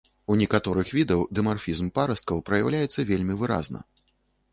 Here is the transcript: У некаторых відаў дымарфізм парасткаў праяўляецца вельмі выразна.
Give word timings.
У 0.35 0.35
некаторых 0.41 0.87
відаў 0.99 1.19
дымарфізм 1.39 1.91
парасткаў 1.99 2.41
праяўляецца 2.47 3.07
вельмі 3.11 3.37
выразна. 3.43 3.83